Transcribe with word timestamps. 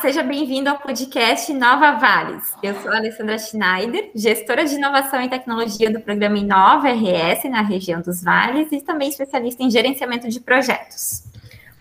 Seja 0.00 0.22
bem-vindo 0.22 0.70
ao 0.70 0.78
podcast 0.78 1.52
Nova 1.52 1.92
Vales. 1.92 2.54
Eu 2.62 2.74
sou 2.80 2.90
a 2.90 2.96
Alessandra 2.96 3.36
Schneider, 3.36 4.10
gestora 4.14 4.64
de 4.64 4.76
inovação 4.76 5.20
e 5.20 5.28
tecnologia 5.28 5.92
do 5.92 6.00
programa 6.00 6.38
Inova 6.38 6.88
RS 6.88 7.44
na 7.50 7.60
região 7.60 8.00
dos 8.00 8.22
Vales 8.22 8.68
e 8.72 8.80
também 8.80 9.10
especialista 9.10 9.62
em 9.62 9.70
gerenciamento 9.70 10.26
de 10.26 10.40
projetos. 10.40 11.24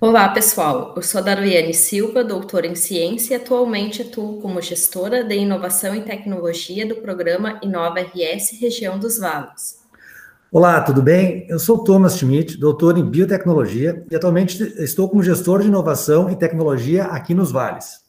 Olá, 0.02 0.28
pessoal. 0.30 0.94
Eu 0.98 1.02
sou 1.02 1.20
a 1.20 1.24
Daruiane 1.24 1.74
Silva, 1.74 2.22
doutora 2.22 2.68
em 2.68 2.76
ciência 2.76 3.36
e 3.36 3.38
atualmente 3.38 4.02
atuo 4.02 4.42
como 4.42 4.62
gestora 4.62 5.24
de 5.24 5.36
inovação 5.36 5.96
e 5.96 6.02
tecnologia 6.02 6.86
do 6.86 6.96
programa 6.96 7.58
Inova 7.64 8.02
RS 8.02 8.60
Região 8.60 9.00
dos 9.00 9.18
Vales. 9.18 9.80
Olá, 10.52 10.82
tudo 10.82 11.02
bem? 11.02 11.46
Eu 11.48 11.60
sou 11.60 11.84
Thomas 11.86 12.18
Schmidt, 12.18 12.58
doutor 12.58 12.98
em 12.98 13.06
biotecnologia 13.06 14.04
e 14.12 14.16
atualmente 14.16 14.62
estou 14.84 15.08
como 15.08 15.24
gestor 15.24 15.62
de 15.62 15.68
inovação 15.68 16.30
e 16.30 16.36
tecnologia 16.36 17.04
aqui 17.06 17.34
nos 17.34 17.52
Vales. 17.52 18.09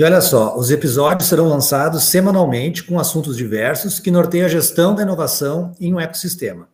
E 0.00 0.02
olha 0.02 0.22
só, 0.22 0.56
os 0.56 0.70
episódios 0.70 1.28
serão 1.28 1.46
lançados 1.46 2.04
semanalmente 2.04 2.82
com 2.82 2.98
assuntos 2.98 3.36
diversos 3.36 4.00
que 4.00 4.10
norteiam 4.10 4.46
a 4.46 4.48
gestão 4.48 4.94
da 4.94 5.02
inovação 5.02 5.74
em 5.78 5.92
um 5.92 6.00
ecossistema. 6.00 6.66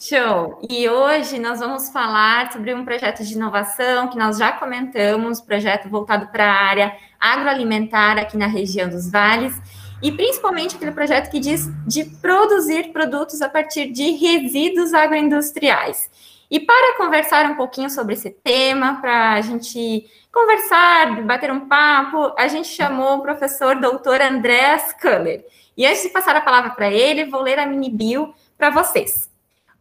Show! 0.00 0.58
E 0.70 0.88
hoje 0.88 1.38
nós 1.38 1.60
vamos 1.60 1.90
falar 1.90 2.50
sobre 2.50 2.72
um 2.72 2.82
projeto 2.82 3.22
de 3.22 3.34
inovação 3.34 4.08
que 4.08 4.16
nós 4.16 4.38
já 4.38 4.52
comentamos, 4.52 5.38
projeto 5.38 5.90
voltado 5.90 6.28
para 6.28 6.46
a 6.46 6.64
área 6.64 6.96
agroalimentar 7.20 8.16
aqui 8.16 8.38
na 8.38 8.46
região 8.46 8.88
dos 8.88 9.10
vales, 9.10 9.54
e 10.02 10.10
principalmente 10.10 10.76
aquele 10.76 10.92
projeto 10.92 11.30
que 11.30 11.40
diz 11.40 11.68
de 11.86 12.06
produzir 12.22 12.90
produtos 12.90 13.42
a 13.42 13.50
partir 13.50 13.92
de 13.92 14.12
resíduos 14.12 14.94
agroindustriais. 14.94 16.10
E 16.52 16.60
para 16.60 16.98
conversar 16.98 17.46
um 17.46 17.54
pouquinho 17.54 17.88
sobre 17.88 18.12
esse 18.12 18.28
tema, 18.28 19.00
para 19.00 19.32
a 19.32 19.40
gente 19.40 20.06
conversar, 20.30 21.22
bater 21.22 21.50
um 21.50 21.66
papo, 21.66 22.34
a 22.36 22.46
gente 22.46 22.68
chamou 22.68 23.16
o 23.16 23.22
professor 23.22 23.76
doutor 23.76 24.20
Andreas 24.20 24.92
Kuller. 25.00 25.42
E 25.74 25.86
antes 25.86 26.02
de 26.02 26.10
passar 26.10 26.36
a 26.36 26.42
palavra 26.42 26.72
para 26.72 26.90
ele, 26.90 27.24
vou 27.24 27.40
ler 27.40 27.58
a 27.58 27.64
mini 27.64 27.88
bio 27.88 28.34
para 28.58 28.68
vocês. 28.68 29.30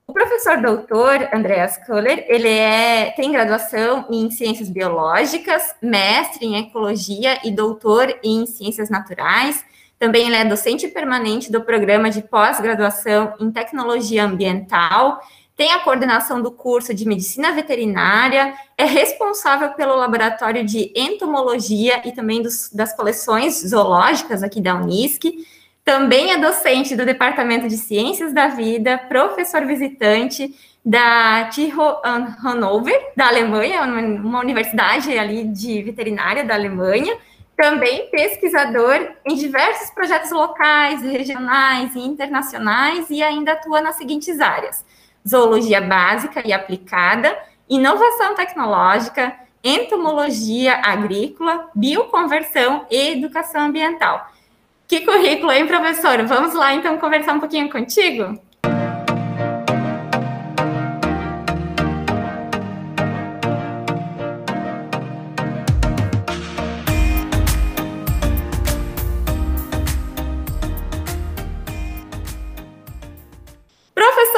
O 0.08 0.14
professor 0.14 0.62
doutor 0.62 1.28
Andreas 1.34 1.76
Kuller, 1.86 2.26
ele 2.30 2.48
é, 2.48 3.12
tem 3.18 3.34
graduação 3.34 4.06
em 4.10 4.32
Ciências 4.32 4.70
Biológicas, 4.70 5.76
mestre 5.82 6.46
em 6.46 6.56
Ecologia 6.56 7.38
e 7.44 7.52
doutor 7.52 8.18
em 8.24 8.46
Ciências 8.46 8.90
Naturais. 8.90 9.62
Também 10.00 10.26
ele 10.26 10.38
é 10.38 10.46
docente 10.46 10.88
permanente 10.88 11.52
do 11.52 11.60
programa 11.66 12.10
de 12.10 12.22
pós-graduação 12.22 13.34
em 13.42 13.52
Tecnologia 13.52 14.24
Ambiental, 14.24 15.20
tem 15.62 15.74
a 15.74 15.80
coordenação 15.80 16.42
do 16.42 16.50
curso 16.50 16.92
de 16.92 17.08
Medicina 17.08 17.52
Veterinária, 17.52 18.56
é 18.76 18.84
responsável 18.84 19.70
pelo 19.74 19.96
laboratório 19.96 20.66
de 20.66 20.92
entomologia 20.96 22.02
e 22.04 22.12
também 22.12 22.42
dos, 22.42 22.72
das 22.74 22.96
coleções 22.96 23.62
zoológicas 23.62 24.42
aqui 24.42 24.60
da 24.60 24.74
Unisc, 24.74 25.24
também 25.86 26.32
é 26.32 26.40
docente 26.40 26.96
do 26.96 27.06
Departamento 27.06 27.68
de 27.68 27.78
Ciências 27.78 28.34
da 28.34 28.48
Vida, 28.48 28.98
professor 29.08 29.64
visitante 29.68 30.52
da 30.84 31.48
TU 31.54 31.80
Hannover, 32.44 33.12
da 33.16 33.28
Alemanha, 33.28 33.84
uma 33.84 34.40
universidade 34.40 35.16
ali 35.16 35.44
de 35.44 35.84
veterinária 35.84 36.44
da 36.44 36.56
Alemanha. 36.56 37.16
Também 37.56 38.10
pesquisador 38.10 39.12
em 39.24 39.36
diversos 39.36 39.92
projetos 39.92 40.32
locais, 40.32 41.04
regionais 41.04 41.94
e 41.96 42.00
internacionais 42.00 43.12
e 43.12 43.22
ainda 43.22 43.52
atua 43.52 43.80
nas 43.80 43.98
seguintes 43.98 44.40
áreas: 44.40 44.84
zoologia 45.28 45.82
básica 45.82 46.42
e 46.46 46.52
aplicada, 46.52 47.38
inovação 47.70 48.36
tecnológica, 48.36 49.36
entomologia 49.64 50.76
agrícola, 50.84 51.70
bioconversão 51.76 52.86
e 52.90 53.12
educação 53.12 53.62
ambiental. 53.62 54.30
Que 54.88 55.02
currículo, 55.02 55.52
hein, 55.52 55.68
professor? 55.68 56.26
Vamos 56.26 56.54
lá, 56.54 56.74
então, 56.74 56.98
conversar 56.98 57.34
um 57.34 57.40
pouquinho 57.40 57.70
contigo? 57.70 58.38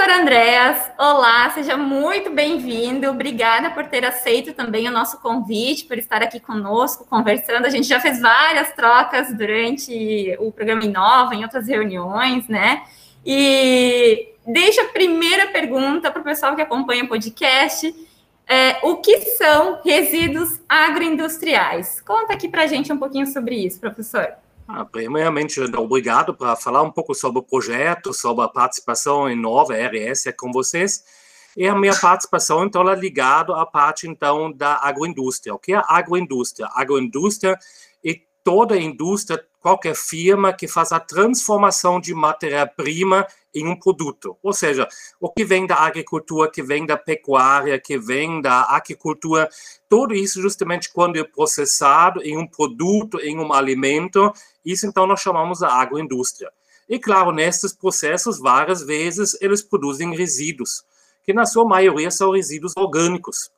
Professor 0.03 0.21
Andréas, 0.21 0.91
olá, 0.99 1.49
seja 1.51 1.77
muito 1.77 2.29
bem-vindo. 2.29 3.09
Obrigada 3.09 3.71
por 3.71 3.87
ter 3.87 4.03
aceito 4.03 4.51
também 4.51 4.85
o 4.85 4.91
nosso 4.91 5.21
convite, 5.21 5.85
por 5.85 5.97
estar 5.97 6.21
aqui 6.21 6.41
conosco 6.41 7.07
conversando. 7.09 7.65
A 7.65 7.69
gente 7.69 7.87
já 7.87 8.01
fez 8.01 8.19
várias 8.19 8.73
trocas 8.73 9.33
durante 9.33 10.35
o 10.39 10.51
programa 10.51 10.83
Inova, 10.83 11.33
em 11.33 11.43
outras 11.43 11.69
reuniões, 11.69 12.49
né? 12.49 12.83
E 13.25 14.27
deixa 14.45 14.81
a 14.81 14.89
primeira 14.89 15.47
pergunta 15.47 16.11
para 16.11 16.19
o 16.19 16.25
pessoal 16.25 16.53
que 16.53 16.61
acompanha 16.61 17.05
o 17.05 17.07
podcast. 17.07 17.95
É, 18.45 18.79
o 18.83 18.97
que 18.97 19.21
são 19.37 19.79
resíduos 19.85 20.59
agroindustriais? 20.67 22.01
Conta 22.01 22.33
aqui 22.33 22.49
para 22.49 22.63
a 22.63 22.67
gente 22.67 22.91
um 22.91 22.97
pouquinho 22.97 23.25
sobre 23.25 23.55
isso, 23.55 23.79
professor. 23.79 24.33
Primeiramente, 24.91 25.59
obrigado 25.61 26.33
por 26.33 26.55
falar 26.57 26.81
um 26.81 26.91
pouco 26.91 27.13
sobre 27.13 27.39
o 27.39 27.43
projeto, 27.43 28.13
sobre 28.13 28.43
a 28.43 28.47
participação 28.47 29.29
em 29.29 29.35
Nova 29.35 29.73
RS 29.73 30.33
com 30.37 30.51
vocês. 30.51 31.03
E 31.55 31.67
a 31.67 31.75
minha 31.75 31.95
participação, 31.95 32.63
então, 32.65 32.89
é 32.89 32.95
ligada 32.95 33.55
à 33.55 33.65
parte, 33.65 34.07
então, 34.07 34.51
da 34.51 34.77
agroindústria. 34.77 35.53
O 35.53 35.59
que 35.59 35.73
é 35.73 35.81
agroindústria? 35.87 36.67
Agroindústria 36.73 37.57
é 38.03 38.15
toda 38.43 38.75
a 38.75 38.81
indústria, 38.81 39.43
qualquer 39.59 39.95
firma 39.95 40.51
que 40.51 40.67
faz 40.67 40.91
a 40.91 40.99
transformação 40.99 41.99
de 41.99 42.13
matéria-prima 42.13 43.27
em 43.53 43.67
um 43.67 43.77
produto. 43.77 44.37
Ou 44.41 44.53
seja, 44.53 44.87
o 45.19 45.29
que 45.29 45.45
vem 45.45 45.67
da 45.67 45.75
agricultura, 45.75 46.49
que 46.49 46.63
vem 46.63 46.85
da 46.85 46.97
pecuária, 46.97 47.79
que 47.79 47.97
vem 47.97 48.41
da 48.41 48.61
aquicultura, 48.61 49.49
tudo 49.87 50.13
isso 50.13 50.41
justamente 50.41 50.91
quando 50.91 51.17
é 51.17 51.23
processado 51.23 52.21
em 52.23 52.37
um 52.37 52.47
produto, 52.47 53.19
em 53.19 53.39
um 53.39 53.53
alimento, 53.53 54.33
isso 54.65 54.87
então 54.87 55.05
nós 55.05 55.21
chamamos 55.21 55.59
de 55.59 55.65
agroindústria. 55.65 56.51
E 56.87 56.99
claro, 56.99 57.31
nesses 57.31 57.73
processos, 57.73 58.39
várias 58.39 58.83
vezes, 58.83 59.37
eles 59.41 59.61
produzem 59.61 60.15
resíduos, 60.15 60.83
que 61.23 61.33
na 61.33 61.45
sua 61.45 61.65
maioria 61.65 62.11
são 62.11 62.31
resíduos 62.31 62.73
orgânicos. 62.75 63.51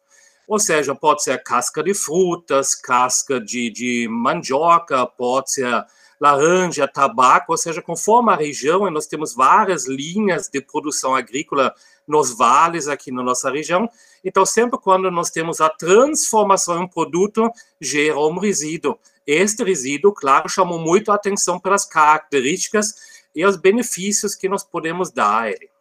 Ou 0.47 0.59
seja, 0.59 0.93
pode 0.93 1.23
ser 1.23 1.41
casca 1.41 1.81
de 1.81 1.93
frutas, 1.93 2.75
casca 2.75 3.41
de, 3.41 3.69
de 3.71 4.07
mandioca, 4.09 5.07
pode 5.07 5.51
ser 5.51 5.85
laranja, 6.19 6.87
tabaco, 6.87 7.51
ou 7.51 7.57
seja, 7.57 7.81
conforme 7.81 8.31
a 8.31 8.35
região, 8.35 8.89
nós 8.89 9.07
temos 9.07 9.33
várias 9.33 9.87
linhas 9.87 10.49
de 10.49 10.61
produção 10.61 11.15
agrícola 11.15 11.73
nos 12.07 12.35
vales 12.35 12.87
aqui 12.87 13.11
na 13.11 13.23
nossa 13.23 13.49
região. 13.49 13.89
Então, 14.23 14.45
sempre 14.45 14.79
quando 14.79 15.09
nós 15.11 15.29
temos 15.29 15.59
a 15.59 15.69
transformação 15.69 16.77
em 16.77 16.83
um 16.83 16.87
produto, 16.87 17.49
gera 17.81 18.19
um 18.19 18.39
resíduo. 18.39 18.97
Este 19.25 19.63
resíduo, 19.63 20.13
claro, 20.13 20.47
chamou 20.47 20.79
muito 20.79 21.11
a 21.11 21.15
atenção 21.15 21.59
pelas 21.59 21.85
características 21.85 22.93
e 23.35 23.45
os 23.45 23.57
benefícios 23.57 24.35
que 24.35 24.47
nós 24.47 24.63
podemos 24.63 25.11
dar 25.11 25.43
a 25.43 25.49
ele. 25.49 25.74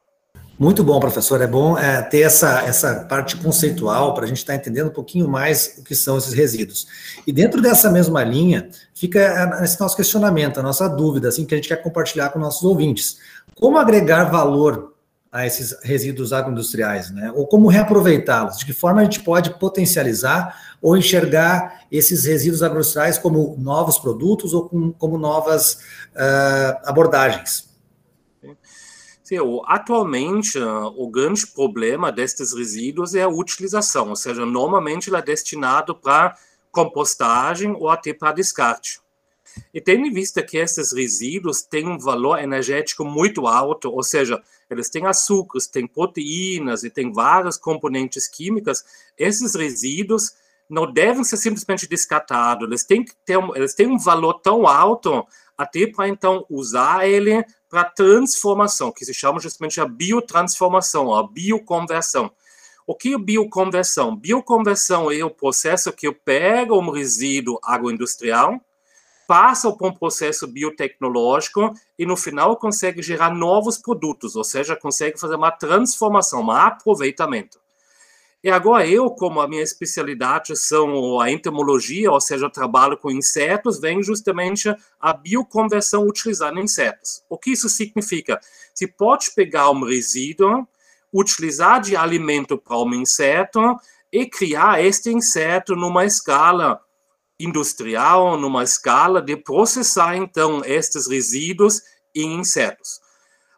Muito 0.59 0.85
bom, 0.85 1.01
professor. 1.01 1.41
É 1.41 1.47
bom 1.47 1.77
é, 1.77 2.01
ter 2.03 2.21
essa, 2.21 2.61
essa 2.62 3.05
parte 3.09 3.37
conceitual 3.37 4.15
para 4.15 4.25
a 4.25 4.27
gente 4.27 4.39
estar 4.39 4.53
tá 4.53 4.59
entendendo 4.59 4.87
um 4.87 4.93
pouquinho 4.93 5.29
mais 5.29 5.77
o 5.79 5.83
que 5.83 5.97
são 5.97 6.17
esses 6.17 6.33
resíduos. 6.33 6.87
E 7.27 7.33
dentro 7.33 7.61
dessa 7.61 7.91
mesma 7.91 8.23
linha, 8.23 8.69
fica 8.95 9.61
esse 9.62 9.81
nosso 9.81 9.97
questionamento, 9.97 10.61
a 10.61 10.62
nossa 10.62 10.89
dúvida, 10.89 11.29
assim, 11.29 11.45
que 11.45 11.55
a 11.55 11.56
gente 11.56 11.69
quer 11.69 11.83
compartilhar 11.83 12.31
com 12.31 12.39
nossos 12.39 12.62
ouvintes. 12.62 13.19
Como 13.56 13.79
agregar 13.79 14.25
valor 14.25 14.95
a 15.33 15.45
esses 15.45 15.77
resíduos 15.83 16.33
agroindustriais, 16.33 17.11
né? 17.11 17.33
Ou 17.35 17.45
como 17.45 17.67
reaproveitá-los? 17.67 18.59
De 18.59 18.65
que 18.65 18.73
forma 18.73 19.00
a 19.00 19.05
gente 19.05 19.21
pode 19.25 19.59
potencializar 19.59 20.57
ou 20.81 20.97
enxergar 20.97 21.81
esses 21.91 22.25
resíduos 22.25 22.62
agroindustriais 22.62 23.19
como 23.19 23.57
novos 23.59 23.99
produtos 23.99 24.55
ou 24.55 24.69
com, 24.69 24.93
como 24.93 25.19
novas 25.19 25.79
uh, 26.15 26.79
abordagens? 26.85 27.74
Atualmente, 29.67 30.59
o 30.59 31.09
grande 31.09 31.47
problema 31.47 32.12
destes 32.12 32.53
resíduos 32.53 33.15
é 33.15 33.23
a 33.23 33.29
utilização, 33.29 34.11
ou 34.11 34.17
seja, 34.17 34.44
normalmente 34.44 35.09
ele 35.09 35.17
é 35.17 35.23
destinado 35.23 35.94
para 35.94 36.37
compostagem 36.71 37.73
ou 37.73 37.88
até 37.88 38.12
para 38.12 38.32
descarte. 38.32 39.00
E 39.73 39.81
tendo 39.81 40.06
em 40.06 40.12
vista 40.12 40.43
que 40.43 40.59
esses 40.59 40.93
resíduos 40.93 41.62
têm 41.62 41.88
um 41.88 41.99
valor 41.99 42.38
energético 42.38 43.05
muito 43.05 43.47
alto, 43.47 43.91
ou 43.91 44.03
seja, 44.03 44.43
eles 44.69 44.91
têm 44.91 45.06
açúcares, 45.06 45.67
têm 45.67 45.87
proteínas 45.87 46.85
e 46.85 46.91
têm 46.91 47.12
várias 47.12 47.56
componentes 47.56 48.26
químicas, 48.26 48.85
esses 49.17 49.55
resíduos 49.55 50.35
não 50.69 50.91
devem 50.91 51.23
ser 51.25 51.37
simplesmente 51.37 51.88
descartados, 51.88 52.67
eles 52.67 52.85
têm, 52.85 53.05
que 53.05 53.15
ter, 53.25 53.38
eles 53.55 53.75
têm 53.75 53.87
um 53.87 53.99
valor 53.99 54.35
tão 54.35 54.67
alto 54.67 55.26
até 55.56 55.87
para 55.87 56.09
então 56.09 56.45
usar 56.49 57.09
ele 57.09 57.45
para 57.69 57.85
transformação, 57.85 58.93
que 58.93 59.05
se 59.05 59.15
chama 59.15 59.41
justamente 59.41 59.81
a 59.81 59.87
biotransformação, 59.87 61.15
a 61.15 61.27
bioconversão. 61.27 62.31
O 62.87 62.95
que 62.95 63.15
é 63.15 63.19
bioconversão? 63.19 64.15
Bioconversão 64.15 65.11
é 65.11 65.25
o 65.25 65.31
processo 65.31 65.93
que 65.93 66.06
eu 66.06 66.15
pego 66.15 66.79
um 66.79 66.91
resíduo 66.91 67.59
agroindustrial, 67.62 68.61
passa 69.27 69.73
por 69.73 69.89
um 69.89 69.95
processo 69.95 70.47
biotecnológico 70.47 71.73
e 71.99 72.05
no 72.05 72.17
final 72.17 72.57
consegue 72.59 73.00
gerar 73.00 73.35
novos 73.35 73.79
produtos, 73.79 74.37
ou 74.37 74.45
seja, 74.45 74.77
consegue 74.77 75.19
fazer 75.19 75.37
uma 75.37 75.50
transformação, 75.50 76.43
um 76.43 76.50
aproveitamento. 76.50 77.63
E 78.44 78.50
agora 78.50 78.87
eu, 78.87 79.08
como 79.11 79.41
a 79.41 79.49
minha 79.49 79.62
especialidade 79.62 80.55
são 80.55 81.19
a 81.19 81.31
entomologia, 81.31 82.11
ou 82.11 82.20
seja, 82.20 82.50
trabalho 82.50 82.94
com 82.99 83.11
insetos, 83.11 83.81
vem 83.81 84.02
justamente 84.02 84.69
a 85.00 85.14
bioconversão 85.14 86.06
utilizando 86.06 86.61
insetos. 86.61 87.25
O 87.26 87.38
que 87.38 87.52
isso 87.52 87.70
significa? 87.70 88.38
Se 88.75 88.87
pode 88.87 89.31
pegar 89.35 89.70
um 89.70 89.82
resíduo, 89.82 90.69
utilizar 91.11 91.81
de 91.81 91.96
alimento 91.96 92.58
para 92.58 92.76
um 92.76 92.93
inseto 92.93 93.79
e 94.12 94.26
criar 94.26 94.85
este 94.85 95.08
inseto 95.08 95.75
numa 95.75 96.05
escala 96.05 96.79
industrial, 97.40 98.37
numa 98.37 98.62
escala 98.62 99.23
de 99.23 99.38
processar 99.38 100.19
então 100.19 100.62
estes 100.67 101.06
resíduos 101.06 101.81
em 102.14 102.40
insetos. 102.40 103.00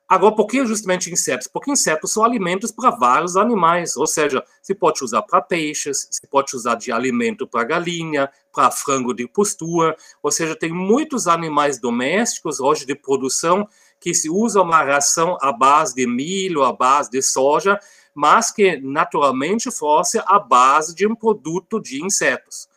Agora, 0.08 0.36
por 0.36 0.46
que 0.46 0.64
justamente 0.64 1.10
insetos? 1.10 1.48
Porque 1.48 1.70
insetos 1.70 2.12
são 2.12 2.22
alimentos 2.22 2.70
para 2.70 2.90
vários 2.90 3.36
animais, 3.36 3.96
ou 3.96 4.06
seja, 4.06 4.42
se 4.62 4.72
pode 4.72 5.02
usar 5.02 5.22
para 5.22 5.42
peixes, 5.42 6.06
se 6.10 6.26
pode 6.28 6.54
usar 6.54 6.76
de 6.76 6.92
alimento 6.92 7.46
para 7.46 7.64
galinha, 7.64 8.30
para 8.52 8.70
frango 8.70 9.12
de 9.12 9.26
postura, 9.26 9.96
ou 10.22 10.30
seja, 10.30 10.54
tem 10.54 10.72
muitos 10.72 11.26
animais 11.26 11.80
domésticos 11.80 12.60
hoje 12.60 12.86
de 12.86 12.94
produção 12.94 13.68
que 13.98 14.14
se 14.14 14.30
usa 14.30 14.62
uma 14.62 14.82
ração 14.84 15.36
à 15.40 15.50
base 15.50 15.94
de 15.94 16.06
milho, 16.06 16.62
à 16.62 16.72
base 16.72 17.10
de 17.10 17.20
soja, 17.20 17.76
mas 18.14 18.52
que 18.52 18.76
naturalmente 18.76 19.72
fosse 19.72 20.22
a 20.24 20.38
base 20.38 20.94
de 20.94 21.04
um 21.06 21.16
produto 21.16 21.80
de 21.80 22.04
insetos. 22.04 22.68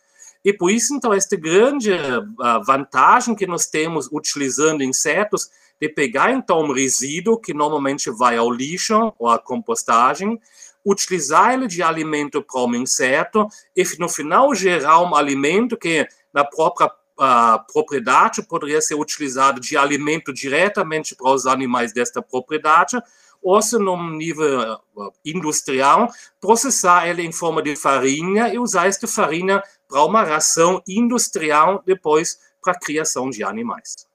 E 0.44 0.52
por 0.52 0.70
isso, 0.70 0.94
então, 0.94 1.12
esta 1.12 1.36
grande 1.36 1.92
uh, 1.92 2.64
vantagem 2.64 3.34
que 3.34 3.46
nós 3.46 3.66
temos 3.66 4.08
utilizando 4.10 4.82
insetos 4.82 5.50
de 5.80 5.88
pegar 5.88 6.32
então 6.32 6.60
um 6.60 6.72
resíduo 6.72 7.40
que 7.40 7.54
normalmente 7.54 8.10
vai 8.10 8.36
ao 8.36 8.50
lixo 8.50 9.12
ou 9.18 9.28
à 9.28 9.38
compostagem, 9.38 10.38
utilizar 10.84 11.54
ele 11.54 11.66
de 11.66 11.82
alimento 11.82 12.42
para 12.42 12.60
um 12.60 12.74
inseto 12.74 13.46
e 13.74 13.82
no 13.98 14.08
final 14.08 14.54
gerar 14.54 15.00
um 15.00 15.14
alimento 15.14 15.76
que 15.76 16.06
na 16.32 16.44
própria 16.44 16.86
uh, 16.86 17.72
propriedade 17.72 18.42
poderia 18.42 18.80
ser 18.80 18.94
utilizado 18.94 19.60
de 19.60 19.76
alimento 19.76 20.32
diretamente 20.32 21.14
para 21.14 21.30
os 21.30 21.46
animais 21.46 21.92
desta 21.92 22.22
propriedade 22.22 23.00
ou 23.42 23.60
se 23.62 23.78
num 23.78 24.10
nível 24.10 24.74
uh, 24.94 25.12
industrial 25.24 26.08
processar 26.40 27.08
ele 27.08 27.22
em 27.22 27.32
forma 27.32 27.62
de 27.62 27.74
farinha 27.76 28.52
e 28.52 28.58
usar 28.58 28.86
esta 28.86 29.06
farinha 29.06 29.62
para 29.88 30.04
uma 30.04 30.22
ração 30.22 30.82
industrial 30.86 31.82
depois 31.86 32.38
para 32.62 32.72
a 32.72 32.78
criação 32.78 33.30
de 33.30 33.42
animais. 33.42 34.09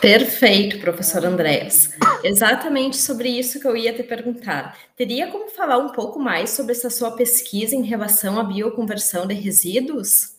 Perfeito, 0.00 0.78
professor 0.78 1.24
Andréas. 1.24 1.90
Exatamente 2.22 2.96
sobre 2.96 3.28
isso 3.28 3.58
que 3.58 3.66
eu 3.66 3.76
ia 3.76 3.94
te 3.94 4.02
perguntar. 4.02 4.78
Teria 4.96 5.30
como 5.30 5.48
falar 5.48 5.78
um 5.78 5.90
pouco 5.90 6.18
mais 6.18 6.50
sobre 6.50 6.72
essa 6.72 6.90
sua 6.90 7.12
pesquisa 7.12 7.74
em 7.74 7.82
relação 7.82 8.38
à 8.38 8.44
bioconversão 8.44 9.26
de 9.26 9.34
resíduos? 9.34 10.34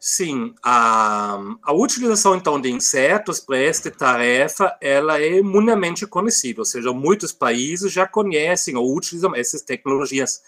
Sim, 0.00 0.54
a, 0.62 1.40
a 1.60 1.72
utilização 1.72 2.36
então 2.36 2.60
de 2.60 2.70
insetos 2.70 3.40
para 3.40 3.58
esta 3.58 3.90
tarefa, 3.90 4.76
ela 4.80 5.20
é 5.20 5.42
mundialmente 5.42 6.06
conhecida, 6.06 6.60
ou 6.60 6.64
seja, 6.64 6.92
muitos 6.92 7.32
países 7.32 7.92
já 7.92 8.06
conhecem 8.06 8.76
ou 8.76 8.96
utilizam 8.96 9.34
essas 9.34 9.60
tecnologias 9.60 10.40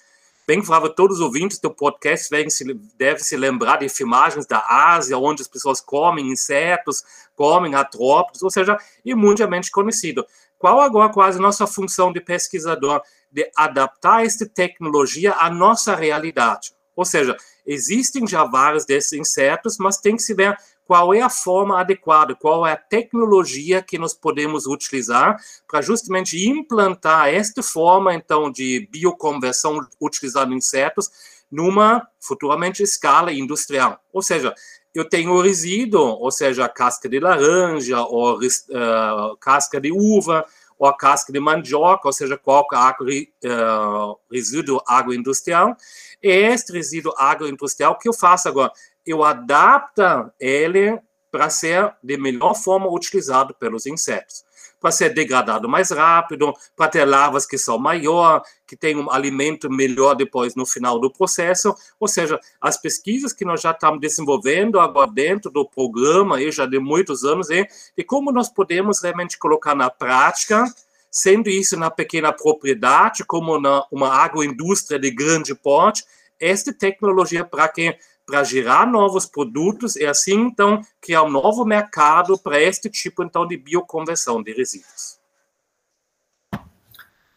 bem 0.50 0.61
provável 0.61 0.93
todos 0.93 1.19
os 1.19 1.23
ouvintes 1.23 1.61
do 1.61 1.73
podcast 1.73 2.29
devem 2.29 2.50
se, 2.50 2.64
devem 2.97 3.23
se 3.23 3.37
lembrar 3.37 3.76
de 3.76 3.88
filmagens 3.88 4.47
da 4.47 4.58
Ásia, 4.69 5.17
onde 5.17 5.43
as 5.43 5.47
pessoas 5.47 5.81
comem 5.81 6.29
insetos, 6.29 7.05
comem 7.37 7.76
artrópodes, 7.76 8.43
ou 8.43 8.50
seja, 8.50 8.76
é 9.06 9.14
mundialmente 9.14 9.70
conhecido. 9.70 10.26
Qual 10.58 10.81
agora 10.81 11.12
quase 11.12 11.38
nossa 11.38 11.69
função 11.69 12.12
de 12.12 12.20
pesquisador? 12.20 13.00
De 13.31 13.49
adaptar 13.56 14.26
esta 14.26 14.44
tecnologia 14.44 15.35
à 15.35 15.49
nossa 15.49 15.94
realidade. 15.94 16.73
Ou 16.97 17.05
seja, 17.05 17.37
existem 17.64 18.26
já 18.26 18.43
vários 18.43 18.85
desses 18.85 19.12
insetos, 19.12 19.79
mas 19.79 19.99
tem 19.99 20.17
que 20.17 20.23
se 20.23 20.35
ver 20.35 20.56
qual 20.90 21.14
é 21.14 21.20
a 21.20 21.31
forma 21.31 21.78
adequada, 21.78 22.34
qual 22.34 22.66
é 22.66 22.72
a 22.72 22.76
tecnologia 22.76 23.81
que 23.81 23.96
nós 23.96 24.12
podemos 24.12 24.66
utilizar 24.66 25.37
para 25.69 25.81
justamente 25.81 26.37
implantar 26.48 27.28
esta 27.28 27.62
forma, 27.62 28.12
então, 28.12 28.50
de 28.50 28.88
bioconversão 28.90 29.87
utilizando 30.00 30.52
insetos 30.52 31.08
numa, 31.48 32.04
futuramente, 32.19 32.82
escala 32.82 33.32
industrial. 33.32 34.00
Ou 34.12 34.20
seja, 34.20 34.52
eu 34.92 35.08
tenho 35.08 35.40
resíduo, 35.40 36.19
ou 36.19 36.32
seja, 36.32 36.69
casca 36.69 37.09
de 37.09 37.20
laranja, 37.20 38.00
ou 38.00 38.40
uh, 38.40 39.37
casca 39.38 39.80
de 39.80 39.92
uva, 39.92 40.44
ou 40.76 40.92
casca 40.97 41.32
de 41.32 41.38
mandioca, 41.38 42.09
ou 42.09 42.12
seja, 42.12 42.37
qualquer 42.37 42.97
uh, 42.99 44.18
resíduo 44.28 44.82
agroindustrial. 44.88 45.76
E 46.20 46.28
este 46.28 46.73
resíduo 46.73 47.14
agroindustrial, 47.16 47.97
que 47.97 48.09
eu 48.09 48.12
faço 48.12 48.49
agora? 48.49 48.73
Eu 49.07 49.25
adapto 49.25 50.02
ele 50.38 50.99
para 51.30 51.49
ser 51.49 51.95
de 52.02 52.16
melhor 52.16 52.54
forma 52.54 52.88
utilizado 52.88 53.54
pelos 53.54 53.87
insetos. 53.87 54.45
Para 54.80 54.90
ser 54.90 55.11
degradado 55.11 55.69
mais 55.69 55.90
rápido, 55.90 56.54
para 56.75 56.88
ter 56.88 57.04
larvas 57.04 57.45
que 57.45 57.59
são 57.59 57.78
maior, 57.78 58.42
que 58.66 58.75
tem 58.75 58.97
um 58.97 59.11
alimento 59.11 59.71
melhor 59.71 60.14
depois 60.14 60.54
no 60.54 60.64
final 60.64 60.99
do 60.99 61.12
processo. 61.12 61.75
Ou 61.99 62.09
seja, 62.09 62.40
as 62.61 62.80
pesquisas 62.80 63.33
que 63.33 63.45
nós 63.45 63.61
já 63.61 63.73
estamos 63.73 64.00
desenvolvendo 64.00 64.80
agora 64.80 65.11
dentro 65.11 65.50
do 65.50 65.69
programa, 65.69 66.40
e 66.40 66.50
já 66.50 66.64
de 66.64 66.78
muitos 66.78 67.25
anos, 67.25 67.50
é 67.50 67.66
de 67.97 68.02
como 68.02 68.33
nós 68.33 68.49
podemos 68.49 69.02
realmente 69.02 69.38
colocar 69.38 69.75
na 69.75 69.90
prática 69.90 70.64
sendo 71.11 71.50
isso 71.50 71.76
na 71.76 71.90
pequena 71.90 72.33
propriedade, 72.33 73.25
como 73.25 73.59
na 73.59 73.85
uma 73.90 74.09
agroindústria 74.09 74.99
de 74.99 75.11
grande 75.11 75.54
porte, 75.54 76.04
esta 76.38 76.73
tecnologia 76.73 77.45
para 77.45 77.69
que 77.69 77.99
para 78.27 78.45
gerar 78.45 78.87
novos 78.87 79.27
produtos 79.27 79.97
e 79.97 80.07
assim 80.07 80.41
então 80.41 80.81
criar 81.00 81.23
um 81.23 81.31
novo 81.31 81.65
mercado 81.65 82.39
para 82.39 82.61
este 82.61 82.89
tipo 82.89 83.23
então 83.23 83.47
de 83.47 83.57
bioconversão 83.57 84.43
de 84.43 84.53
resíduos. 84.53 85.21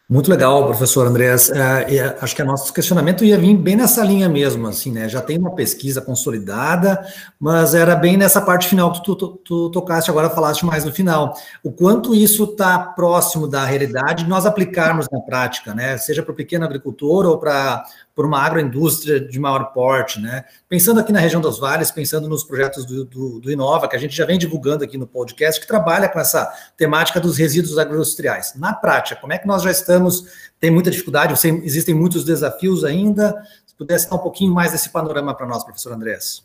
Muito 0.06 0.30
legal, 0.30 0.66
professor 0.66 1.06
Andrés. 1.06 1.50
É, 1.50 2.18
acho 2.20 2.36
que 2.36 2.42
o 2.42 2.44
nosso 2.44 2.74
questionamento 2.74 3.24
ia 3.24 3.38
vir 3.38 3.56
bem 3.56 3.74
nessa 3.74 4.04
linha 4.04 4.28
mesmo, 4.28 4.68
assim, 4.68 4.92
né? 4.92 5.08
Já 5.08 5.22
tem 5.22 5.38
uma 5.38 5.54
pesquisa 5.54 5.98
consolidada, 6.02 7.02
mas 7.40 7.74
era 7.74 7.96
bem 7.96 8.14
nessa 8.14 8.38
parte 8.42 8.68
final 8.68 8.92
que 8.92 9.02
tu, 9.02 9.16
tu, 9.16 9.28
tu 9.42 9.70
tocaste 9.70 10.10
agora, 10.10 10.28
falaste 10.28 10.66
mais 10.66 10.84
no 10.84 10.92
final. 10.92 11.34
O 11.64 11.72
quanto 11.72 12.14
isso 12.14 12.44
está 12.44 12.78
próximo 12.78 13.48
da 13.48 13.64
realidade, 13.64 14.28
nós 14.28 14.44
aplicarmos 14.44 15.08
na 15.10 15.20
prática, 15.20 15.74
né? 15.74 15.96
Seja 15.96 16.22
para 16.22 16.32
o 16.32 16.36
pequeno 16.36 16.66
agricultor 16.66 17.24
ou 17.24 17.38
para 17.38 17.82
por 18.14 18.24
uma 18.24 18.40
agroindústria 18.40 19.20
de 19.20 19.40
maior 19.40 19.72
porte, 19.72 20.20
né? 20.20 20.44
Pensando 20.68 21.00
aqui 21.00 21.12
na 21.12 21.18
região 21.18 21.40
dos 21.40 21.58
vales, 21.58 21.90
pensando 21.90 22.28
nos 22.28 22.44
projetos 22.44 22.84
do, 22.84 23.04
do, 23.04 23.40
do, 23.40 23.50
Inova, 23.50 23.88
que 23.88 23.96
a 23.96 23.98
gente 23.98 24.14
já 24.14 24.24
vem 24.24 24.38
divulgando 24.38 24.84
aqui 24.84 24.96
no 24.96 25.06
podcast, 25.06 25.60
que 25.60 25.66
trabalha 25.66 26.08
com 26.08 26.20
essa 26.20 26.52
temática 26.76 27.18
dos 27.18 27.36
resíduos 27.36 27.76
agroindustriais. 27.76 28.54
Na 28.54 28.72
prática, 28.72 29.20
como 29.20 29.32
é 29.32 29.38
que 29.38 29.48
nós 29.48 29.62
já 29.62 29.70
estamos? 29.70 30.26
Tem 30.60 30.70
muita 30.70 30.90
dificuldade, 30.90 31.34
existem 31.64 31.94
muitos 31.94 32.24
desafios 32.24 32.84
ainda. 32.84 33.34
Se 33.66 33.74
pudesse 33.74 34.08
dar 34.08 34.16
um 34.16 34.20
pouquinho 34.20 34.54
mais 34.54 34.70
desse 34.70 34.90
panorama 34.90 35.34
para 35.34 35.46
nós, 35.46 35.64
professor 35.64 35.92
Andrés. 35.92 36.44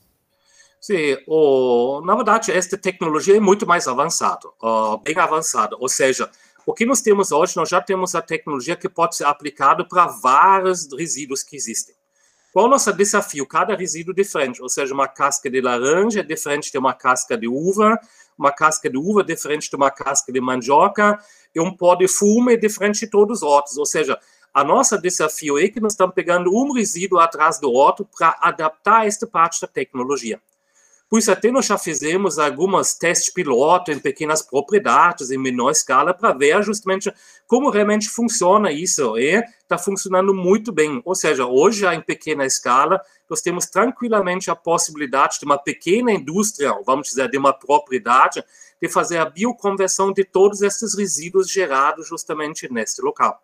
Sim, 0.82 1.18
o, 1.28 2.02
na 2.06 2.16
verdade, 2.16 2.52
esta 2.52 2.78
tecnologia 2.78 3.36
é 3.36 3.40
muito 3.40 3.68
mais 3.68 3.88
avançada, 3.88 4.48
bem 5.04 5.18
avançada, 5.18 5.76
ou 5.78 5.90
seja, 5.90 6.30
o 6.70 6.74
que 6.74 6.86
nós 6.86 7.02
temos 7.02 7.32
hoje, 7.32 7.58
nós 7.58 7.68
já 7.68 7.82
temos 7.82 8.14
a 8.14 8.22
tecnologia 8.22 8.76
que 8.76 8.88
pode 8.88 9.16
ser 9.16 9.24
aplicada 9.24 9.84
para 9.84 10.06
vários 10.06 10.88
resíduos 10.94 11.42
que 11.42 11.56
existem. 11.56 11.96
Qual 12.54 12.68
o 12.68 12.70
nosso 12.70 12.94
desafio? 12.94 13.48
Cada 13.48 13.76
resíduo 13.76 14.12
é 14.12 14.16
diferente, 14.16 14.62
ou 14.62 14.70
seja, 14.70 14.94
uma 14.94 15.08
casca 15.08 15.50
de 15.50 15.62
laranja 15.62 16.20
é 16.20 16.24
diferente 16.24 16.72
de 16.72 16.78
uma 16.78 16.94
casca 16.94 17.36
de 17.36 17.48
uva, 17.48 18.00
uma 18.38 18.52
casca 18.52 18.88
de 18.88 19.00
uva 19.00 19.22
é 19.22 19.24
diferente 19.24 19.68
de 19.68 19.76
uma 19.76 19.90
casca 19.90 20.32
de 20.32 20.40
mandioca, 20.40 21.18
e 21.56 21.60
um 21.60 21.76
pó 21.76 21.96
de 21.96 22.08
fumo 22.08 22.52
é 22.52 22.56
diferente 22.56 23.00
de 23.00 23.08
todos 23.08 23.38
os 23.38 23.44
outros. 23.44 23.76
Ou 23.76 23.86
seja, 23.88 24.20
a 24.54 24.64
nosso 24.64 24.96
desafio 25.02 25.58
é 25.58 25.70
que 25.70 25.80
nós 25.80 25.94
estamos 25.94 26.14
pegando 26.14 26.56
um 26.56 26.72
resíduo 26.72 27.18
atrás 27.18 27.60
do 27.60 27.72
outro 27.72 28.08
para 28.16 28.38
adaptar 28.42 29.08
esta 29.08 29.26
parte 29.26 29.60
da 29.60 29.68
tecnologia. 29.68 30.40
Por 31.10 31.18
isso, 31.18 31.32
até 31.32 31.50
nós 31.50 31.66
já 31.66 31.76
fizemos 31.76 32.38
algumas 32.38 32.94
testes 32.94 33.34
piloto 33.34 33.92
em 33.92 33.98
pequenas 33.98 34.44
propriedades, 34.44 35.32
em 35.32 35.40
menor 35.40 35.72
escala, 35.72 36.14
para 36.14 36.34
ver 36.34 36.62
justamente 36.62 37.12
como 37.48 37.72
realmente 37.72 38.08
funciona 38.08 38.72
isso. 38.72 39.18
E 39.18 39.44
está 39.60 39.76
funcionando 39.76 40.36
muito 40.36 40.72
bem. 40.72 41.02
Ou 41.04 41.16
seja, 41.16 41.48
hoje, 41.48 41.80
já 41.80 41.96
em 41.96 42.02
pequena 42.02 42.46
escala, 42.46 43.02
nós 43.28 43.42
temos 43.42 43.66
tranquilamente 43.66 44.52
a 44.52 44.56
possibilidade 44.56 45.40
de 45.40 45.46
uma 45.46 45.58
pequena 45.58 46.12
indústria, 46.12 46.80
vamos 46.86 47.08
dizer, 47.08 47.28
de 47.28 47.40
uma 47.40 47.54
propriedade, 47.54 48.44
de 48.80 48.88
fazer 48.88 49.18
a 49.18 49.26
bioconversão 49.26 50.14
de 50.14 50.24
todos 50.24 50.62
esses 50.62 50.96
resíduos 50.96 51.50
gerados 51.50 52.08
justamente 52.08 52.72
neste 52.72 53.02
local. 53.02 53.42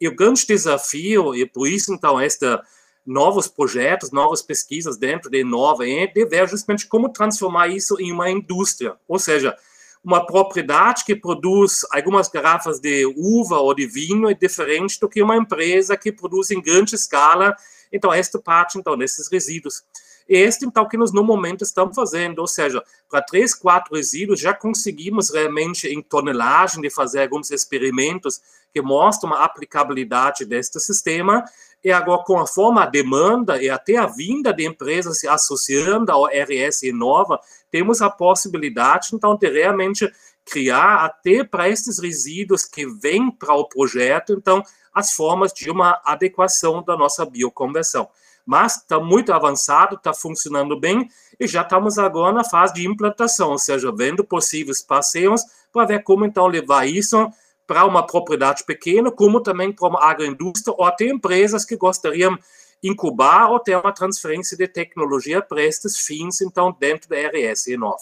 E 0.00 0.06
o 0.06 0.14
grande 0.14 0.46
desafio, 0.46 1.34
e 1.34 1.46
por 1.46 1.66
isso, 1.66 1.92
então, 1.92 2.20
esta 2.20 2.62
novos 3.04 3.48
projetos, 3.48 4.10
novas 4.12 4.42
pesquisas 4.42 4.96
dentro 4.96 5.30
de 5.30 5.40
Inova 5.40 5.86
e 5.86 6.06
ver 6.24 6.48
justamente 6.48 6.86
como 6.86 7.08
transformar 7.08 7.68
isso 7.68 7.96
em 8.00 8.12
uma 8.12 8.30
indústria, 8.30 8.96
ou 9.08 9.18
seja, 9.18 9.56
uma 10.04 10.26
propriedade 10.26 11.04
que 11.04 11.14
produz 11.14 11.86
algumas 11.92 12.28
garrafas 12.28 12.80
de 12.80 13.06
uva 13.16 13.58
ou 13.58 13.72
de 13.72 13.86
vinho 13.86 14.28
é 14.28 14.34
diferente 14.34 14.98
do 14.98 15.08
que 15.08 15.22
uma 15.22 15.36
empresa 15.36 15.96
que 15.96 16.10
produz 16.10 16.50
em 16.50 16.60
grande 16.60 16.96
escala, 16.96 17.54
então 17.92 18.12
esta 18.12 18.38
parte 18.38 18.78
então 18.78 18.96
desses 18.96 19.28
resíduos. 19.30 19.84
Este, 20.28 20.64
então, 20.64 20.88
que 20.88 20.96
nós 20.96 21.12
no 21.12 21.24
momento 21.24 21.62
estamos 21.62 21.94
fazendo, 21.94 22.38
ou 22.38 22.46
seja, 22.46 22.82
para 23.10 23.22
três, 23.22 23.54
quatro 23.54 23.94
resíduos, 23.94 24.40
já 24.40 24.54
conseguimos 24.54 25.30
realmente, 25.30 25.88
em 25.88 26.00
tonelagem, 26.00 26.80
de 26.80 26.90
fazer 26.90 27.22
alguns 27.22 27.50
experimentos 27.50 28.40
que 28.72 28.80
mostram 28.80 29.34
a 29.34 29.44
aplicabilidade 29.44 30.44
deste 30.44 30.80
sistema, 30.80 31.44
e 31.84 31.90
agora, 31.90 32.22
com 32.24 32.38
a 32.78 32.86
demanda 32.86 33.60
e 33.60 33.68
até 33.68 33.96
a 33.96 34.06
vinda 34.06 34.52
de 34.52 34.64
empresas 34.64 35.18
se 35.18 35.26
associando 35.26 36.12
ao 36.12 36.26
RS 36.26 36.84
Inova, 36.84 37.40
temos 37.70 38.00
a 38.00 38.08
possibilidade, 38.08 39.08
então, 39.12 39.36
de 39.36 39.48
realmente 39.48 40.08
criar 40.44 41.04
até 41.04 41.42
para 41.42 41.68
esses 41.68 41.98
resíduos 41.98 42.64
que 42.64 42.86
vêm 42.86 43.30
para 43.30 43.54
o 43.54 43.68
projeto, 43.68 44.32
então, 44.32 44.62
as 44.94 45.12
formas 45.12 45.52
de 45.52 45.70
uma 45.70 46.00
adequação 46.04 46.82
da 46.82 46.96
nossa 46.96 47.24
bioconversão. 47.24 48.08
Mas 48.44 48.76
está 48.76 49.00
muito 49.00 49.32
avançado, 49.32 49.96
está 49.96 50.12
funcionando 50.12 50.78
bem 50.78 51.08
e 51.38 51.46
já 51.46 51.62
estamos 51.62 51.98
agora 51.98 52.32
na 52.32 52.44
fase 52.44 52.74
de 52.74 52.86
implantação, 52.86 53.50
ou 53.50 53.58
seja, 53.58 53.92
vendo 53.92 54.24
possíveis 54.24 54.82
passeios 54.82 55.42
para 55.72 55.86
ver 55.86 56.02
como 56.02 56.24
então 56.24 56.46
levar 56.46 56.86
isso 56.86 57.28
para 57.72 57.86
uma 57.86 58.06
propriedade 58.06 58.64
pequena, 58.64 59.10
como 59.10 59.40
também 59.40 59.72
para 59.72 59.88
uma 59.88 60.04
agroindústria 60.04 60.74
ou 60.76 60.84
até 60.84 61.06
empresas 61.06 61.64
que 61.64 61.74
gostariam 61.74 62.38
incubar 62.84 63.50
ou 63.50 63.58
ter 63.58 63.78
uma 63.78 63.92
transferência 63.92 64.58
de 64.58 64.68
tecnologia 64.68 65.40
para 65.40 65.62
estes 65.62 65.96
fins, 66.00 66.42
então, 66.42 66.76
dentro 66.78 67.08
da 67.08 67.16
RS 67.16 67.68
Inova. 67.68 67.96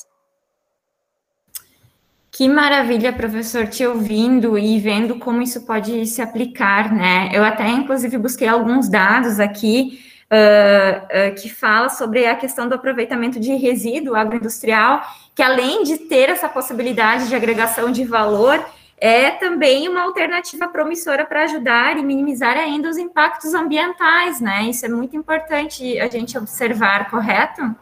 Que 2.33 2.49
maravilha, 2.49 3.12
professor, 3.12 3.69
te 3.69 3.87
ouvindo 3.87 4.59
e 4.59 4.77
vendo 4.81 5.21
como 5.21 5.41
isso 5.41 5.65
pode 5.65 6.05
se 6.05 6.21
aplicar, 6.21 6.93
né? 6.93 7.31
Eu 7.33 7.45
até, 7.45 7.69
inclusive, 7.69 8.19
busquei 8.19 8.49
alguns 8.49 8.89
dados 8.89 9.39
aqui 9.39 10.00
uh, 10.33 11.31
uh, 11.31 11.35
que 11.41 11.49
fala 11.49 11.89
sobre 11.91 12.27
a 12.27 12.35
questão 12.35 12.69
do 12.69 12.75
aproveitamento 12.75 13.39
de 13.39 13.55
resíduo 13.55 14.17
agroindustrial, 14.17 15.00
que 15.33 15.43
além 15.45 15.85
de 15.85 15.97
ter 15.97 16.29
essa 16.29 16.49
possibilidade 16.49 17.29
de 17.29 17.37
agregação 17.37 17.93
de 17.93 18.05
valor, 18.05 18.65
é 19.00 19.30
também 19.30 19.88
uma 19.88 20.02
alternativa 20.02 20.69
promissora 20.69 21.25
para 21.25 21.45
ajudar 21.45 21.97
e 21.97 22.02
minimizar 22.02 22.57
ainda 22.57 22.90
os 22.90 22.99
impactos 22.99 23.54
ambientais, 23.54 24.40
né? 24.40 24.64
Isso 24.64 24.85
é 24.85 24.88
muito 24.90 25.16
importante 25.16 25.99
a 25.99 26.07
gente 26.07 26.37
observar, 26.37 27.11
correto? 27.11 27.75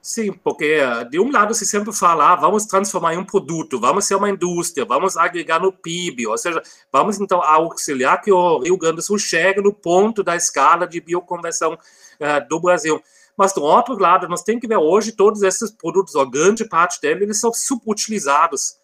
Sim, 0.00 0.32
porque 0.32 0.80
de 1.10 1.20
um 1.20 1.30
lado 1.30 1.54
se 1.54 1.66
sempre 1.66 1.92
fala, 1.92 2.32
ah, 2.32 2.36
vamos 2.36 2.66
transformar 2.66 3.14
em 3.14 3.18
um 3.18 3.24
produto, 3.24 3.78
vamos 3.78 4.04
ser 4.04 4.14
uma 4.16 4.30
indústria, 4.30 4.84
vamos 4.84 5.16
agregar 5.16 5.60
no 5.60 5.72
PIB, 5.72 6.26
ou 6.26 6.38
seja, 6.38 6.60
vamos 6.90 7.20
então 7.20 7.40
auxiliar 7.40 8.20
que 8.20 8.32
o 8.32 8.58
Rio 8.58 8.76
Grande 8.76 8.96
do 8.96 9.02
Sul 9.02 9.18
chegue 9.18 9.60
no 9.60 9.72
ponto 9.72 10.22
da 10.22 10.34
escala 10.34 10.88
de 10.88 11.00
bioconversão 11.00 11.74
uh, 11.74 12.48
do 12.48 12.60
Brasil. 12.60 13.00
Mas 13.36 13.52
do 13.52 13.62
outro 13.62 13.96
lado, 13.96 14.28
nós 14.28 14.42
temos 14.42 14.60
que 14.60 14.68
ver 14.68 14.76
hoje 14.76 15.12
todos 15.12 15.42
esses 15.42 15.70
produtos, 15.70 16.14
ou 16.16 16.28
grande 16.28 16.64
parte 16.64 17.00
deles, 17.00 17.22
eles 17.22 17.40
são 17.40 17.52
subutilizados 17.52 18.81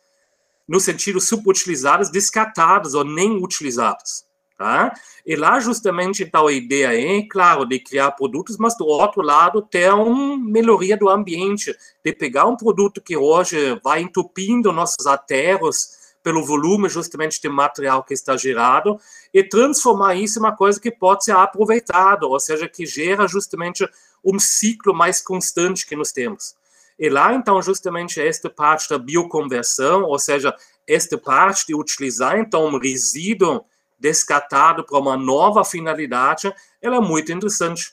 no 0.69 0.79
sentido 0.79 1.21
subutilizados, 1.21 2.11
descartados 2.11 2.95
ou 2.95 3.05
nem 3.05 3.43
utilizados. 3.43 4.29
Tá? 4.59 4.93
E 5.25 5.37
lá 5.37 5.61
justamente 5.61 6.25
então 6.25 6.49
a 6.49 6.53
ideia 6.53 6.93
é, 6.93 7.23
claro, 7.23 7.65
de 7.65 7.79
criar 7.79 8.11
produtos, 8.11 8.59
mas 8.59 8.77
do 8.77 8.85
outro 8.85 9.23
lado 9.23 9.63
ter 9.63 9.93
uma 9.93 10.37
melhoria 10.37 10.97
do 10.97 11.09
ambiente, 11.09 11.73
de 12.05 12.13
pegar 12.13 12.47
um 12.47 12.57
produto 12.57 13.01
que 13.01 13.17
hoje 13.17 13.81
vai 13.85 14.03
entupindo 14.03 14.73
nossos 14.73 15.07
aterros 15.07 15.97
pelo 16.25 16.45
volume 16.45 16.89
justamente 16.89 17.41
de 17.41 17.49
material 17.49 18.03
que 18.03 18.13
está 18.13 18.37
gerado 18.37 18.99
e 19.33 19.45
transformar 19.45 20.17
isso 20.17 20.39
em 20.39 20.43
uma 20.43 20.57
coisa 20.57 20.81
que 20.81 20.91
pode 20.91 21.25
ser 21.25 21.37
aproveitada, 21.37 22.27
ou 22.27 22.41
seja, 22.41 22.69
que 22.69 22.85
gera 22.85 23.29
justamente 23.29 23.89
um 24.25 24.41
ciclo 24.41 24.93
mais 24.93 25.21
constante 25.23 25.87
que 25.87 25.95
nós 25.95 26.11
temos. 26.11 26.58
E 26.99 27.09
lá, 27.09 27.33
então, 27.33 27.63
justamente 27.63 28.21
esta 28.21 28.51
parte 28.51 28.89
da 28.89 28.99
bioconversão, 28.99 30.03
ou 30.03 30.19
seja, 30.19 30.55
esta 30.87 31.17
parte 31.17 31.67
de 31.67 31.75
utilizar, 31.75 32.39
então, 32.39 32.67
um 32.67 32.79
resíduo 32.79 33.65
descartado 33.99 34.85
para 34.85 34.99
uma 34.99 35.17
nova 35.17 35.65
finalidade, 35.65 36.53
ela 36.83 36.97
é 36.97 37.01
muito 37.01 37.31
interessante. 37.31 37.93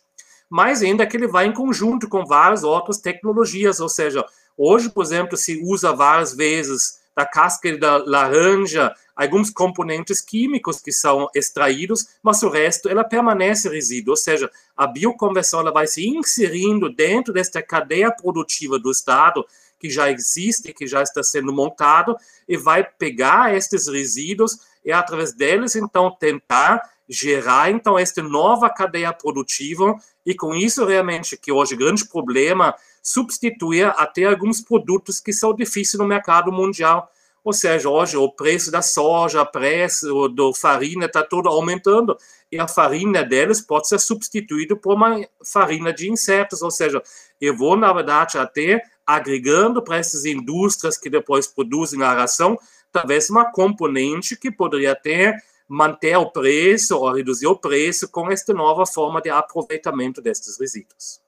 Mas 0.50 0.81
ainda 0.81 1.05
que 1.05 1.17
ele 1.17 1.27
vai 1.27 1.45
em 1.45 1.53
conjunto 1.53 2.07
com 2.07 2.25
várias 2.25 2.63
outras 2.63 3.00
tecnologias, 3.00 3.79
ou 3.79 3.89
seja, 3.89 4.25
hoje, 4.57 4.89
por 4.89 5.03
exemplo, 5.03 5.38
se 5.38 5.62
usa 5.63 5.93
várias 5.93 6.35
vezes 6.35 7.00
da 7.15 7.25
casca 7.25 7.75
da 7.77 7.97
laranja, 7.97 8.93
alguns 9.15 9.50
componentes 9.50 10.19
químicos 10.19 10.79
que 10.79 10.91
são 10.91 11.27
extraídos, 11.34 12.07
mas 12.22 12.43
o 12.43 12.50
resto 12.50 12.89
ela 12.89 13.03
permanece 13.03 13.69
resíduo, 13.69 14.12
ou 14.12 14.17
seja, 14.17 14.51
a 14.75 14.86
bioconversão 14.86 15.62
ela 15.62 15.72
vai 15.72 15.88
se 15.88 16.05
inserindo 16.05 16.93
dentro 16.93 17.34
desta 17.34 17.62
cadeia 17.62 18.12
produtiva 18.12 18.77
do 18.77 18.91
Estado 18.91 19.45
que 19.79 19.89
já 19.89 20.12
existe, 20.12 20.74
que 20.74 20.88
já 20.88 21.01
está 21.01 21.22
sendo 21.22 21.53
montado, 21.53 22.15
e 22.48 22.57
vai 22.57 22.84
pegar 22.84 23.55
estes 23.55 23.88
resíduos 23.88 24.57
e 24.84 24.91
através 24.91 25.34
deles 25.34 25.75
então 25.75 26.12
tentar 26.12 26.81
gerar 27.07 27.69
então 27.69 28.00
esta 28.00 28.22
nova 28.24 28.69
cadeia 28.69 29.13
produtiva 29.13 29.95
e 30.25 30.34
com 30.34 30.55
isso 30.55 30.84
realmente 30.86 31.38
que 31.38 31.51
hoje 31.51 31.75
grande 31.75 32.05
problema 32.05 32.74
substituir 33.01 33.93
até 33.98 34.25
alguns 34.25 34.60
produtos 34.60 35.19
que 35.19 35.31
são 35.31 35.53
difíceis 35.53 36.00
no 36.00 36.07
mercado 36.07 36.51
mundial. 36.51 37.07
Ou 37.45 37.53
seja, 37.53 37.87
hoje 37.87 38.17
o 38.17 38.31
preço 38.31 38.71
da 38.71 38.81
soja, 38.81 39.43
o 39.43 39.45
preço 39.45 40.27
da 40.29 40.51
farinha 40.55 41.05
está 41.05 41.21
todo 41.21 41.47
aumentando 41.47 42.17
e 42.51 42.59
a 42.59 42.67
farinha 42.67 43.23
deles 43.23 43.61
pode 43.61 43.87
ser 43.87 43.99
substituída 43.99 44.75
por 44.75 44.95
uma 44.95 45.23
farinha 45.45 45.93
de 45.93 46.09
insetos. 46.09 46.63
Ou 46.63 46.71
seja, 46.71 47.03
eu 47.39 47.55
vou, 47.55 47.77
na 47.77 47.93
verdade, 47.93 48.39
até 48.39 48.81
agregando 49.05 49.83
para 49.83 49.97
essas 49.97 50.25
indústrias 50.25 50.97
que 50.97 51.07
depois 51.07 51.45
produzem 51.45 52.01
a 52.01 52.15
ração, 52.15 52.57
talvez 52.91 53.29
uma 53.29 53.51
componente 53.51 54.35
que 54.35 54.49
poderia 54.49 54.93
até 54.93 55.37
manter 55.67 56.17
o 56.17 56.31
preço 56.31 56.97
ou 56.97 57.13
reduzir 57.13 57.45
o 57.45 57.55
preço 57.55 58.09
com 58.09 58.31
esta 58.31 58.55
nova 58.55 58.87
forma 58.87 59.21
de 59.21 59.29
aproveitamento 59.29 60.19
destes 60.19 60.59
resíduos. 60.59 61.25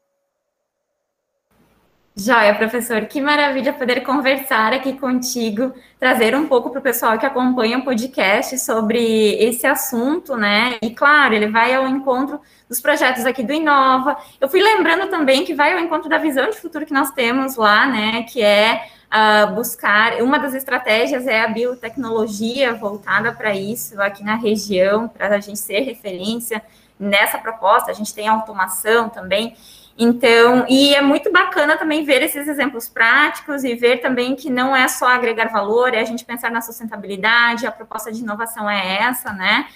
Joia, 2.19 2.55
professor, 2.55 3.05
que 3.05 3.21
maravilha 3.21 3.71
poder 3.71 4.01
conversar 4.01 4.73
aqui 4.73 4.93
contigo, 4.93 5.71
trazer 5.99 6.35
um 6.35 6.47
pouco 6.47 6.71
para 6.71 6.79
o 6.79 6.81
pessoal 6.81 7.15
que 7.19 7.27
acompanha 7.27 7.77
o 7.77 7.83
podcast 7.85 8.57
sobre 8.57 9.35
esse 9.35 9.67
assunto, 9.67 10.35
né? 10.35 10.79
E 10.81 10.89
claro, 10.89 11.35
ele 11.35 11.45
vai 11.45 11.75
ao 11.75 11.87
encontro 11.87 12.41
dos 12.67 12.81
projetos 12.81 13.23
aqui 13.23 13.43
do 13.43 13.53
Inova. 13.53 14.17
Eu 14.41 14.49
fui 14.49 14.59
lembrando 14.59 15.11
também 15.11 15.45
que 15.45 15.53
vai 15.53 15.73
ao 15.73 15.79
encontro 15.79 16.09
da 16.09 16.17
visão 16.17 16.49
de 16.49 16.57
futuro 16.57 16.87
que 16.87 16.93
nós 16.93 17.11
temos 17.11 17.55
lá, 17.55 17.85
né? 17.85 18.23
Que 18.23 18.41
é 18.41 18.87
uh, 19.13 19.53
buscar, 19.53 20.19
uma 20.19 20.39
das 20.39 20.55
estratégias 20.55 21.27
é 21.27 21.41
a 21.41 21.47
biotecnologia 21.47 22.73
voltada 22.73 23.31
para 23.31 23.53
isso 23.53 24.01
aqui 24.01 24.23
na 24.23 24.33
região, 24.33 25.07
para 25.07 25.35
a 25.35 25.39
gente 25.39 25.59
ser 25.59 25.81
referência 25.81 26.63
nessa 26.99 27.37
proposta. 27.37 27.91
A 27.91 27.93
gente 27.93 28.11
tem 28.11 28.27
automação 28.27 29.07
também. 29.07 29.55
Então, 29.99 30.65
e 30.69 30.93
é 30.93 31.01
muito 31.01 31.31
bacana 31.31 31.75
também 31.75 32.03
ver 32.03 32.21
esses 32.21 32.47
exemplos 32.47 32.87
práticos 32.87 33.63
e 33.63 33.73
ver 33.73 33.97
também 33.97 34.35
que 34.35 34.47
não 34.47 34.75
é 34.75 34.87
só 34.87 35.07
agregar 35.07 35.51
valor, 35.51 35.93
é 35.93 35.99
a 35.99 36.05
gente 36.05 36.23
pensar 36.23 36.51
na 36.51 36.61
sustentabilidade, 36.61 37.65
a 37.65 37.71
proposta 37.71 38.11
de 38.11 38.21
inovação 38.21 38.69
é 38.69 38.99
essa, 39.01 39.33
né? 39.33 39.67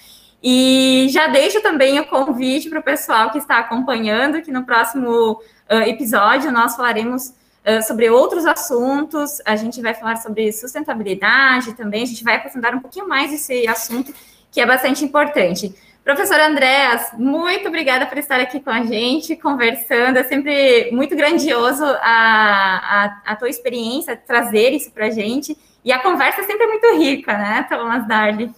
E 0.43 1.07
já 1.09 1.27
deixo 1.27 1.61
também 1.61 1.99
o 1.99 2.05
convite 2.05 2.69
para 2.69 2.79
o 2.79 2.83
pessoal 2.83 3.31
que 3.31 3.39
está 3.39 3.57
acompanhando, 3.57 4.41
que 4.43 4.51
no 4.51 4.63
próximo 4.63 5.33
uh, 5.33 5.73
episódio 5.87 6.51
nós 6.51 6.75
falaremos 6.75 7.29
uh, 7.29 7.81
sobre 7.87 8.09
outros 8.09 8.45
assuntos, 8.45 9.41
a 9.43 9.55
gente 9.55 9.81
vai 9.81 9.95
falar 9.95 10.17
sobre 10.17 10.51
sustentabilidade 10.51 11.73
também, 11.73 12.03
a 12.03 12.07
gente 12.07 12.23
vai 12.23 12.35
aprofundar 12.35 12.75
um 12.75 12.79
pouquinho 12.79 13.07
mais 13.07 13.33
esse 13.33 13.67
assunto 13.67 14.13
que 14.51 14.61
é 14.61 14.65
bastante 14.65 15.03
importante. 15.03 15.73
Professor 16.03 16.39
Andréas, 16.39 17.11
muito 17.17 17.67
obrigada 17.67 18.07
por 18.07 18.17
estar 18.17 18.39
aqui 18.39 18.59
com 18.59 18.71
a 18.71 18.83
gente, 18.83 19.35
conversando. 19.35 20.17
É 20.17 20.23
sempre 20.23 20.89
muito 20.91 21.15
grandioso 21.15 21.85
a, 21.85 22.01
a, 22.03 23.31
a 23.31 23.35
tua 23.35 23.49
experiência, 23.49 24.17
trazer 24.17 24.71
isso 24.71 24.91
para 24.91 25.07
a 25.07 25.11
gente. 25.11 25.55
E 25.85 25.91
a 25.91 25.99
conversa 25.99 26.41
é 26.41 26.43
sempre 26.43 26.65
muito 26.65 26.97
rica, 26.97 27.37
né, 27.37 27.65
Thomas 27.69 28.07
Darley? 28.07 28.51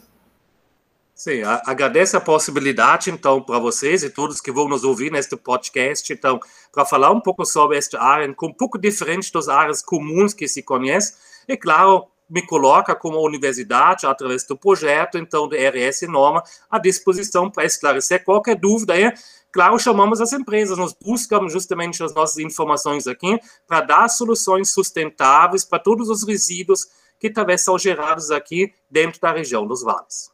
Sim, 1.13 1.43
agradeço 1.65 2.17
a 2.17 2.21
possibilidade, 2.21 3.11
então, 3.11 3.41
para 3.41 3.59
vocês 3.59 4.03
e 4.03 4.09
todos 4.09 4.41
que 4.41 4.51
vão 4.51 4.67
nos 4.67 4.83
ouvir 4.83 5.11
neste 5.11 5.37
podcast, 5.37 6.11
então, 6.11 6.39
para 6.71 6.85
falar 6.85 7.11
um 7.11 7.21
pouco 7.21 7.45
sobre 7.45 7.77
esta 7.77 8.01
área, 8.01 8.27
um 8.27 8.53
pouco 8.53 8.77
diferente 8.77 9.31
das 9.31 9.47
áreas 9.47 9.81
comuns 9.81 10.33
que 10.33 10.47
se 10.47 10.63
conhece, 10.63 11.13
e, 11.47 11.55
claro, 11.55 12.07
me 12.33 12.41
coloca 12.41 12.95
como 12.95 13.23
universidade, 13.23 14.07
através 14.07 14.43
do 14.43 14.57
projeto, 14.57 15.19
então, 15.19 15.47
do 15.47 15.55
RS 15.55 16.01
Norma, 16.09 16.43
à 16.67 16.79
disposição 16.79 17.47
para 17.47 17.63
esclarecer 17.63 18.23
qualquer 18.23 18.55
dúvida. 18.55 18.99
E, 18.99 19.13
claro, 19.51 19.77
chamamos 19.77 20.19
as 20.19 20.33
empresas, 20.33 20.75
nós 20.75 20.95
buscamos 20.99 21.53
justamente 21.53 22.01
as 22.01 22.11
nossas 22.11 22.39
informações 22.39 23.05
aqui 23.05 23.39
para 23.67 23.81
dar 23.81 24.07
soluções 24.09 24.73
sustentáveis 24.73 25.63
para 25.63 25.77
todos 25.77 26.09
os 26.09 26.23
resíduos 26.23 26.87
que 27.19 27.29
talvez 27.29 27.61
são 27.61 27.77
gerados 27.77 28.31
aqui 28.31 28.73
dentro 28.89 29.21
da 29.21 29.31
região 29.31 29.67
dos 29.67 29.83
vales. 29.83 30.32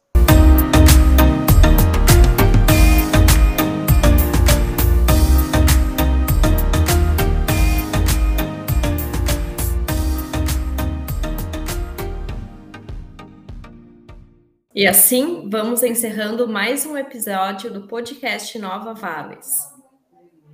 E 14.80 14.86
assim 14.86 15.46
vamos 15.50 15.82
encerrando 15.82 16.48
mais 16.48 16.86
um 16.86 16.96
episódio 16.96 17.70
do 17.70 17.86
podcast 17.86 18.58
Nova 18.58 18.94
Vales. 18.94 19.68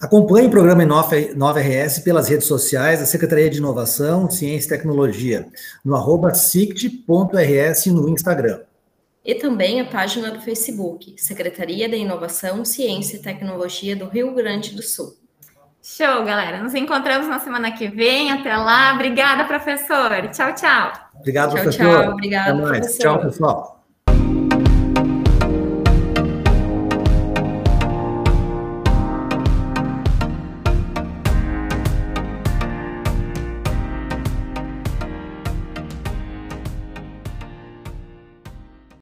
Acompanhe 0.01 0.47
o 0.47 0.49
programa 0.49 0.83
Nova 0.83 1.59
RS 1.59 1.99
pelas 1.99 2.27
redes 2.27 2.47
sociais 2.47 2.99
da 2.99 3.05
Secretaria 3.05 3.47
de 3.51 3.59
Inovação, 3.59 4.31
Ciência 4.31 4.65
e 4.65 4.69
Tecnologia, 4.69 5.47
no 5.85 5.95
arroba 5.95 6.33
sict.rs 6.33 7.85
no 7.85 8.09
Instagram. 8.09 8.61
E 9.23 9.35
também 9.35 9.79
a 9.79 9.85
página 9.85 10.31
do 10.31 10.41
Facebook, 10.41 11.13
Secretaria 11.17 11.87
de 11.87 11.97
Inovação, 11.97 12.65
Ciência 12.65 13.17
e 13.17 13.19
Tecnologia 13.19 13.95
do 13.95 14.05
Rio 14.05 14.33
Grande 14.33 14.75
do 14.75 14.81
Sul. 14.81 15.15
Show, 15.83 16.25
galera. 16.25 16.63
Nos 16.63 16.73
encontramos 16.73 17.27
na 17.27 17.39
semana 17.39 17.71
que 17.71 17.87
vem. 17.87 18.31
Até 18.31 18.57
lá. 18.57 18.95
Obrigada, 18.95 19.43
professor. 19.43 20.29
Tchau, 20.31 20.55
tchau. 20.55 20.91
Obrigado, 21.15 21.51
tchau, 21.51 21.61
professor. 21.61 22.03
Tchau, 22.03 22.11
obrigado, 22.13 22.49
Até 22.49 22.61
mais. 22.61 22.79
Professor. 22.79 23.01
Tchau, 23.01 23.19
pessoal. 23.19 23.80